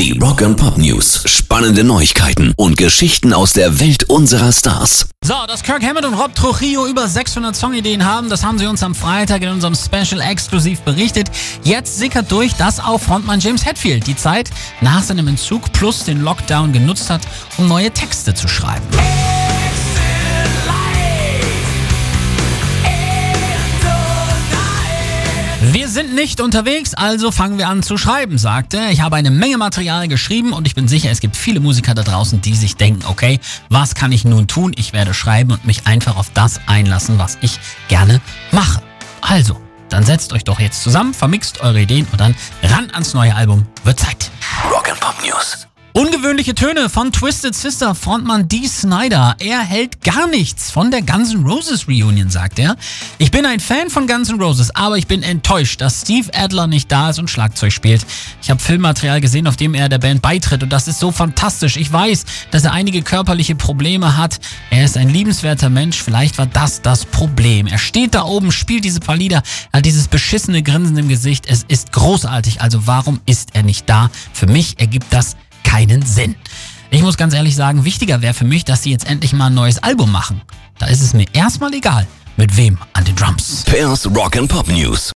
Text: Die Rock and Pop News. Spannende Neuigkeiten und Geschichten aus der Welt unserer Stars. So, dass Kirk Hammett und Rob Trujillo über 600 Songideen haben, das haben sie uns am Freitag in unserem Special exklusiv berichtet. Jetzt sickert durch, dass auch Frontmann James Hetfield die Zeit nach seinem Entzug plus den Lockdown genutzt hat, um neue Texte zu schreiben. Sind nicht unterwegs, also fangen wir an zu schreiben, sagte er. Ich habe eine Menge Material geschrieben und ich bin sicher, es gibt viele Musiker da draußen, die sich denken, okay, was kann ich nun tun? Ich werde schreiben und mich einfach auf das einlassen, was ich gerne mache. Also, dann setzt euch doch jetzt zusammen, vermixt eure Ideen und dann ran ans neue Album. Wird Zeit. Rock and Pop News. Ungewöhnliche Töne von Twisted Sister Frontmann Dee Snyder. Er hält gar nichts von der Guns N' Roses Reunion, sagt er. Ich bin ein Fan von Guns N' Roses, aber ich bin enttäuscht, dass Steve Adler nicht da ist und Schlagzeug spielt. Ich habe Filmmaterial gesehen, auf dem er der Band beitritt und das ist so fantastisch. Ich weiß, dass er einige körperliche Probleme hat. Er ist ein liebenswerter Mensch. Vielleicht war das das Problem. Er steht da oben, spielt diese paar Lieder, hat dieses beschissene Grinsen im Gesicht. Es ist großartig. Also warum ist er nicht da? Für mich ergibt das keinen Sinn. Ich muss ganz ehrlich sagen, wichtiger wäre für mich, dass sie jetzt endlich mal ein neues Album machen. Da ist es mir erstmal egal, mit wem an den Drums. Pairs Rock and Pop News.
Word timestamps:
Die 0.00 0.18
Rock 0.18 0.40
and 0.40 0.56
Pop 0.56 0.78
News. 0.78 1.24
Spannende 1.26 1.84
Neuigkeiten 1.84 2.54
und 2.56 2.78
Geschichten 2.78 3.34
aus 3.34 3.52
der 3.52 3.80
Welt 3.80 4.04
unserer 4.04 4.50
Stars. 4.50 5.10
So, 5.22 5.34
dass 5.46 5.62
Kirk 5.62 5.82
Hammett 5.82 6.06
und 6.06 6.14
Rob 6.14 6.34
Trujillo 6.34 6.86
über 6.86 7.06
600 7.06 7.54
Songideen 7.54 8.02
haben, 8.02 8.30
das 8.30 8.42
haben 8.42 8.58
sie 8.58 8.64
uns 8.64 8.82
am 8.82 8.94
Freitag 8.94 9.42
in 9.42 9.50
unserem 9.50 9.74
Special 9.74 10.22
exklusiv 10.22 10.80
berichtet. 10.80 11.30
Jetzt 11.64 11.98
sickert 11.98 12.32
durch, 12.32 12.54
dass 12.54 12.80
auch 12.80 12.98
Frontmann 12.98 13.40
James 13.40 13.66
Hetfield 13.66 14.06
die 14.06 14.16
Zeit 14.16 14.48
nach 14.80 15.02
seinem 15.02 15.28
Entzug 15.28 15.70
plus 15.72 16.04
den 16.04 16.22
Lockdown 16.22 16.72
genutzt 16.72 17.10
hat, 17.10 17.20
um 17.58 17.68
neue 17.68 17.90
Texte 17.90 18.32
zu 18.32 18.48
schreiben. 18.48 18.86
Sind 26.00 26.14
nicht 26.14 26.40
unterwegs, 26.40 26.94
also 26.94 27.30
fangen 27.30 27.58
wir 27.58 27.68
an 27.68 27.82
zu 27.82 27.98
schreiben, 27.98 28.38
sagte 28.38 28.78
er. 28.78 28.90
Ich 28.90 29.02
habe 29.02 29.16
eine 29.16 29.30
Menge 29.30 29.58
Material 29.58 30.08
geschrieben 30.08 30.54
und 30.54 30.66
ich 30.66 30.74
bin 30.74 30.88
sicher, 30.88 31.10
es 31.10 31.20
gibt 31.20 31.36
viele 31.36 31.60
Musiker 31.60 31.92
da 31.92 32.02
draußen, 32.02 32.40
die 32.40 32.56
sich 32.56 32.76
denken, 32.76 33.04
okay, 33.06 33.38
was 33.68 33.94
kann 33.94 34.10
ich 34.10 34.24
nun 34.24 34.46
tun? 34.48 34.72
Ich 34.76 34.94
werde 34.94 35.12
schreiben 35.12 35.52
und 35.52 35.66
mich 35.66 35.86
einfach 35.86 36.16
auf 36.16 36.30
das 36.32 36.58
einlassen, 36.66 37.18
was 37.18 37.36
ich 37.42 37.60
gerne 37.88 38.22
mache. 38.50 38.80
Also, 39.20 39.60
dann 39.90 40.06
setzt 40.06 40.32
euch 40.32 40.44
doch 40.44 40.58
jetzt 40.58 40.82
zusammen, 40.82 41.12
vermixt 41.12 41.60
eure 41.60 41.82
Ideen 41.82 42.06
und 42.10 42.18
dann 42.18 42.34
ran 42.62 42.88
ans 42.92 43.12
neue 43.12 43.34
Album. 43.34 43.66
Wird 43.84 44.00
Zeit. 44.00 44.30
Rock 44.72 44.88
and 44.88 45.00
Pop 45.00 45.16
News. 45.22 45.69
Ungewöhnliche 45.92 46.54
Töne 46.54 46.88
von 46.88 47.10
Twisted 47.10 47.52
Sister 47.52 47.96
Frontmann 47.96 48.46
Dee 48.46 48.68
Snyder. 48.68 49.34
Er 49.40 49.58
hält 49.58 50.04
gar 50.04 50.28
nichts 50.28 50.70
von 50.70 50.92
der 50.92 51.02
Guns 51.02 51.34
N' 51.34 51.44
Roses 51.44 51.88
Reunion, 51.88 52.30
sagt 52.30 52.60
er. 52.60 52.76
Ich 53.18 53.32
bin 53.32 53.44
ein 53.44 53.58
Fan 53.58 53.90
von 53.90 54.06
Guns 54.06 54.28
N' 54.28 54.40
Roses, 54.40 54.72
aber 54.76 54.98
ich 54.98 55.08
bin 55.08 55.24
enttäuscht, 55.24 55.80
dass 55.80 56.02
Steve 56.02 56.30
Adler 56.32 56.68
nicht 56.68 56.92
da 56.92 57.10
ist 57.10 57.18
und 57.18 57.28
Schlagzeug 57.28 57.72
spielt. 57.72 58.06
Ich 58.40 58.50
habe 58.50 58.60
Filmmaterial 58.60 59.20
gesehen, 59.20 59.48
auf 59.48 59.56
dem 59.56 59.74
er 59.74 59.88
der 59.88 59.98
Band 59.98 60.22
beitritt 60.22 60.62
und 60.62 60.72
das 60.72 60.86
ist 60.86 61.00
so 61.00 61.10
fantastisch. 61.10 61.76
Ich 61.76 61.92
weiß, 61.92 62.24
dass 62.52 62.64
er 62.64 62.72
einige 62.72 63.02
körperliche 63.02 63.56
Probleme 63.56 64.16
hat. 64.16 64.38
Er 64.70 64.84
ist 64.84 64.96
ein 64.96 65.08
liebenswerter 65.08 65.70
Mensch. 65.70 66.00
Vielleicht 66.00 66.38
war 66.38 66.46
das 66.46 66.82
das 66.82 67.04
Problem. 67.04 67.66
Er 67.66 67.78
steht 67.78 68.14
da 68.14 68.22
oben, 68.22 68.52
spielt 68.52 68.84
diese 68.84 69.00
paar 69.00 69.16
Lieder, 69.16 69.42
hat 69.72 69.84
dieses 69.84 70.06
beschissene 70.06 70.62
Grinsen 70.62 70.96
im 70.98 71.08
Gesicht. 71.08 71.46
Es 71.48 71.64
ist 71.66 71.90
großartig. 71.90 72.60
Also 72.60 72.86
warum 72.86 73.18
ist 73.26 73.56
er 73.56 73.64
nicht 73.64 73.90
da? 73.90 74.08
Für 74.32 74.46
mich 74.46 74.78
ergibt 74.78 75.06
das 75.10 75.34
keinen 75.64 76.02
Sinn. 76.02 76.34
Ich 76.90 77.02
muss 77.02 77.16
ganz 77.16 77.34
ehrlich 77.34 77.54
sagen, 77.54 77.84
wichtiger 77.84 78.20
wäre 78.22 78.34
für 78.34 78.44
mich, 78.44 78.64
dass 78.64 78.82
sie 78.82 78.90
jetzt 78.90 79.06
endlich 79.08 79.32
mal 79.32 79.46
ein 79.46 79.54
neues 79.54 79.82
Album 79.82 80.10
machen. 80.10 80.42
Da 80.78 80.86
ist 80.86 81.02
es 81.02 81.14
mir 81.14 81.26
erstmal 81.32 81.72
egal, 81.72 82.06
mit 82.36 82.56
wem 82.56 82.78
an 82.94 83.04
den 83.04 83.14
Drums. 83.14 83.64
Pairs 83.64 84.06
Rock 84.06 84.36
and 84.36 84.48
Pop 84.48 84.66
News. 84.68 85.08